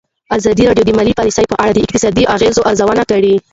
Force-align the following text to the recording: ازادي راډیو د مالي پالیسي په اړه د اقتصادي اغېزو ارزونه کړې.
ازادي 0.37 0.63
راډیو 0.67 0.85
د 0.87 0.91
مالي 0.97 1.13
پالیسي 1.19 1.43
په 1.51 1.55
اړه 1.63 1.71
د 1.73 1.77
اقتصادي 1.85 2.23
اغېزو 2.35 2.65
ارزونه 2.69 3.03
کړې. 3.11 3.33